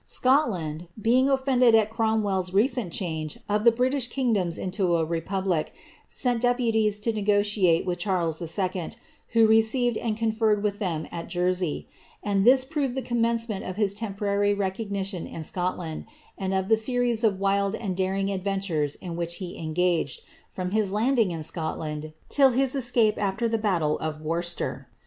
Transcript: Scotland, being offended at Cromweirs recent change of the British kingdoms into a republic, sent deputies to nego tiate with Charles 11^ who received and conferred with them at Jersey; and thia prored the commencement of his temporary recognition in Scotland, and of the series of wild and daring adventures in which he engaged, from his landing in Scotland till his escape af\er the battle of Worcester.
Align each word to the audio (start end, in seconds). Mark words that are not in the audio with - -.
Scotland, 0.03 0.87
being 0.99 1.29
offended 1.29 1.75
at 1.75 1.91
Cromweirs 1.91 2.55
recent 2.55 2.91
change 2.91 3.37
of 3.47 3.63
the 3.63 3.71
British 3.71 4.07
kingdoms 4.07 4.57
into 4.57 4.95
a 4.95 5.05
republic, 5.05 5.75
sent 6.07 6.41
deputies 6.41 6.99
to 7.01 7.13
nego 7.13 7.41
tiate 7.43 7.85
with 7.85 7.99
Charles 7.99 8.39
11^ 8.39 8.95
who 9.33 9.45
received 9.45 9.97
and 9.97 10.17
conferred 10.17 10.63
with 10.63 10.79
them 10.79 11.07
at 11.11 11.27
Jersey; 11.27 11.87
and 12.23 12.43
thia 12.43 12.57
prored 12.67 12.95
the 12.95 13.03
commencement 13.03 13.63
of 13.63 13.75
his 13.75 13.93
temporary 13.93 14.55
recognition 14.55 15.27
in 15.27 15.43
Scotland, 15.43 16.07
and 16.35 16.51
of 16.55 16.67
the 16.67 16.77
series 16.77 17.23
of 17.23 17.39
wild 17.39 17.75
and 17.75 17.95
daring 17.95 18.31
adventures 18.31 18.95
in 18.95 19.15
which 19.15 19.35
he 19.35 19.55
engaged, 19.59 20.21
from 20.49 20.71
his 20.71 20.91
landing 20.91 21.29
in 21.29 21.43
Scotland 21.43 22.11
till 22.27 22.49
his 22.53 22.73
escape 22.73 23.17
af\er 23.19 23.47
the 23.47 23.59
battle 23.59 23.99
of 23.99 24.19
Worcester. 24.19 24.87